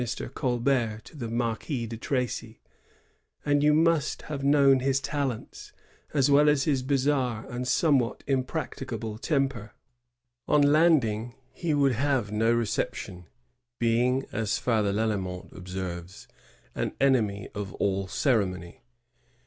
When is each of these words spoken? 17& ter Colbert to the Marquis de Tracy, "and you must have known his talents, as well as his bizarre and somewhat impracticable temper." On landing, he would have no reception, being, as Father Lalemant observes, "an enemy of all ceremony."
17& 0.03 0.17
ter 0.17 0.29
Colbert 0.29 1.01
to 1.03 1.15
the 1.15 1.27
Marquis 1.27 1.85
de 1.85 1.95
Tracy, 1.95 2.59
"and 3.45 3.61
you 3.61 3.71
must 3.71 4.23
have 4.23 4.43
known 4.43 4.79
his 4.79 4.99
talents, 4.99 5.73
as 6.11 6.31
well 6.31 6.49
as 6.49 6.63
his 6.63 6.81
bizarre 6.81 7.45
and 7.51 7.67
somewhat 7.67 8.23
impracticable 8.25 9.19
temper." 9.19 9.73
On 10.47 10.63
landing, 10.63 11.35
he 11.53 11.75
would 11.75 11.91
have 11.91 12.31
no 12.31 12.51
reception, 12.51 13.27
being, 13.79 14.25
as 14.31 14.57
Father 14.57 14.91
Lalemant 14.91 15.51
observes, 15.51 16.27
"an 16.73 16.93
enemy 16.99 17.47
of 17.53 17.71
all 17.75 18.07
ceremony." 18.07 18.81